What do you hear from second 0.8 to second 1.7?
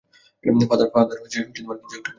father, কিছু একটা